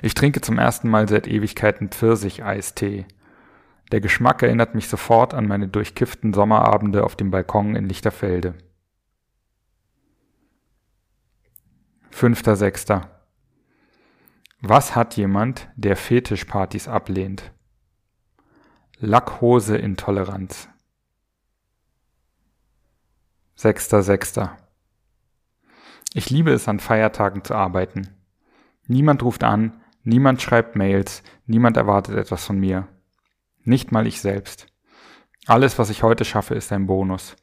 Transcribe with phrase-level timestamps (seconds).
[0.00, 3.06] Ich trinke zum ersten Mal seit Ewigkeiten Pfirsich-Eistee.
[3.90, 8.54] Der Geschmack erinnert mich sofort an meine durchkifften Sommerabende auf dem Balkon in Lichterfelde.
[12.10, 13.22] Fünfter Sechster.
[14.60, 17.52] Was hat jemand, der Fetischpartys ablehnt?
[19.00, 20.68] Lackhose-Intoleranz.
[23.62, 24.58] Sechster Sechster.
[26.14, 28.08] Ich liebe es, an Feiertagen zu arbeiten.
[28.88, 32.88] Niemand ruft an, niemand schreibt Mails, niemand erwartet etwas von mir.
[33.62, 34.66] Nicht mal ich selbst.
[35.46, 37.36] Alles, was ich heute schaffe, ist ein Bonus.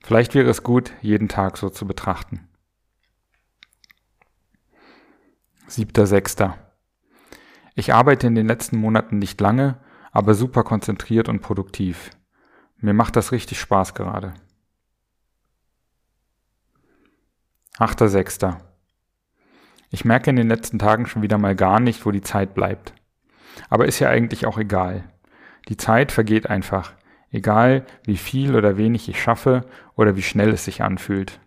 [0.00, 2.46] Vielleicht wäre es gut, jeden Tag so zu betrachten.
[5.66, 6.56] Siebter Sechster.
[7.74, 9.80] Ich arbeite in den letzten Monaten nicht lange,
[10.12, 12.10] aber super konzentriert und produktiv.
[12.76, 14.34] Mir macht das richtig Spaß gerade.
[17.80, 18.60] Achter Sechster.
[19.90, 22.92] Ich merke in den letzten Tagen schon wieder mal gar nicht, wo die Zeit bleibt.
[23.70, 25.04] Aber ist ja eigentlich auch egal.
[25.68, 26.92] Die Zeit vergeht einfach,
[27.30, 31.38] egal wie viel oder wenig ich schaffe oder wie schnell es sich anfühlt.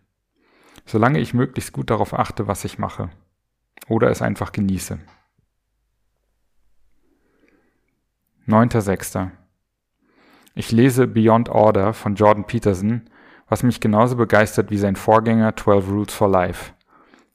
[0.85, 3.09] Solange ich möglichst gut darauf achte, was ich mache.
[3.89, 4.99] Oder es einfach genieße.
[8.45, 9.31] Neunter Sechster.
[10.55, 13.09] Ich lese Beyond Order von Jordan Peterson,
[13.51, 16.71] was mich genauso begeistert wie sein Vorgänger 12 Rules for Life.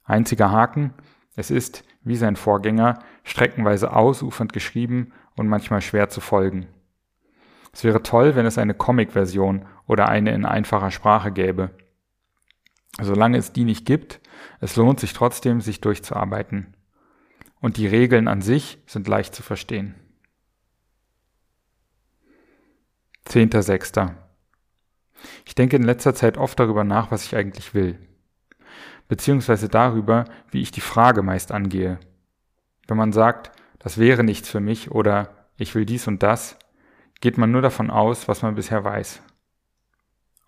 [0.03, 0.95] Einziger Haken,
[1.35, 6.69] es ist, wie sein Vorgänger, streckenweise ausufernd geschrieben und manchmal schwer zu folgen.
[7.71, 11.73] Es wäre toll, wenn es eine Comic-Version oder eine in einfacher Sprache gäbe.
[12.99, 14.23] Solange es die nicht gibt,
[14.59, 16.79] es lohnt sich trotzdem, sich durchzuarbeiten.
[17.61, 19.95] Und die Regeln an sich sind leicht zu verstehen.
[23.27, 24.26] Zehnter Sechster.
[25.45, 27.99] Ich denke in letzter Zeit oft darüber nach, was ich eigentlich will
[29.09, 31.99] beziehungsweise darüber, wie ich die Frage meist angehe.
[32.87, 36.59] Wenn man sagt, das wäre nichts für mich oder ich will dies und das,
[37.21, 39.23] geht man nur davon aus, was man bisher weiß.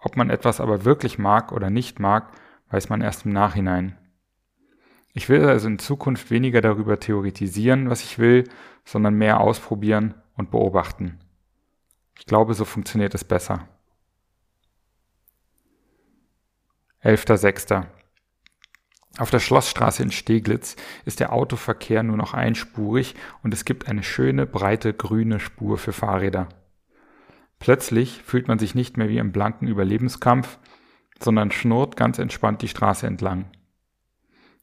[0.00, 2.32] Ob man etwas aber wirklich mag oder nicht mag,
[2.70, 3.96] weiß man erst im Nachhinein.
[5.14, 8.44] Ich will also in Zukunft weniger darüber theoretisieren, was ich will,
[8.84, 11.18] sondern mehr ausprobieren und beobachten.
[12.18, 13.66] Ich glaube, so funktioniert es besser.
[17.02, 17.86] 11.06.
[19.18, 24.02] Auf der Schlossstraße in Steglitz ist der Autoverkehr nur noch einspurig und es gibt eine
[24.02, 26.48] schöne, breite, grüne Spur für Fahrräder.
[27.58, 30.58] Plötzlich fühlt man sich nicht mehr wie im blanken Überlebenskampf,
[31.20, 33.50] sondern schnurrt ganz entspannt die Straße entlang.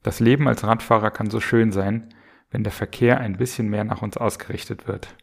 [0.04, 2.14] Das Leben als Radfahrer kann so schön sein,
[2.50, 5.16] wenn der Verkehr ein bisschen mehr nach uns ausgerichtet wird.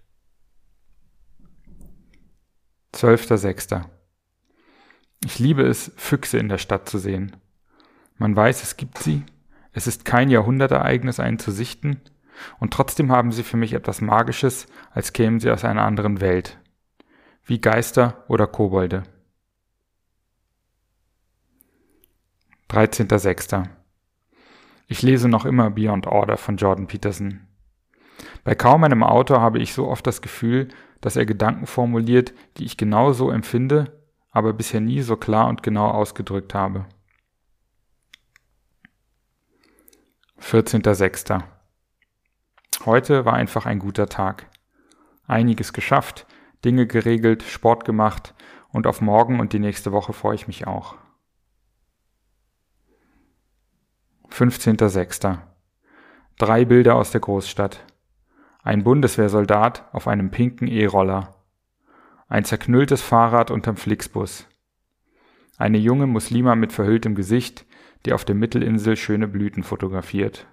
[2.94, 3.84] 12.06.
[5.24, 7.36] Ich liebe es, Füchse in der Stadt zu sehen.
[8.18, 9.24] Man weiß, es gibt sie,
[9.72, 12.00] es ist kein Jahrhundertereignis, einen zu sichten,
[12.58, 16.58] und trotzdem haben sie für mich etwas Magisches, als kämen sie aus einer anderen Welt,
[17.44, 19.04] wie Geister oder Kobolde.
[22.70, 23.68] 13.06.
[24.86, 27.46] Ich lese noch immer Beyond Order von Jordan Peterson.
[28.44, 30.68] Bei kaum einem Autor habe ich so oft das Gefühl,
[31.00, 34.01] dass er Gedanken formuliert, die ich genauso empfinde,
[34.32, 36.86] aber bisher nie so klar und genau ausgedrückt habe.
[40.40, 41.42] 14.06.
[42.84, 44.50] Heute war einfach ein guter Tag.
[45.26, 46.26] Einiges geschafft,
[46.64, 48.34] Dinge geregelt, Sport gemacht
[48.70, 50.96] und auf morgen und die nächste Woche freue ich mich auch.
[54.30, 55.38] 15.06.
[56.38, 57.84] Drei Bilder aus der Großstadt.
[58.62, 61.31] Ein Bundeswehrsoldat auf einem pinken E-Roller.
[62.32, 64.46] Ein zerknülltes Fahrrad unterm Flixbus.
[65.58, 67.66] Eine junge Muslima mit verhülltem Gesicht,
[68.06, 70.46] die auf der Mittelinsel schöne Blüten fotografiert.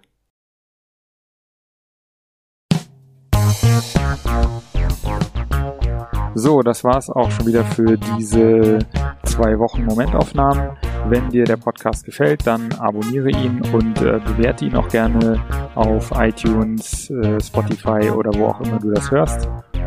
[6.35, 8.79] So, das war's auch schon wieder für diese
[9.23, 10.75] zwei Wochen Momentaufnahmen.
[11.07, 15.41] Wenn dir der Podcast gefällt, dann abonniere ihn und äh, bewerte ihn auch gerne
[15.75, 19.47] auf iTunes, äh, Spotify oder wo auch immer du das hörst.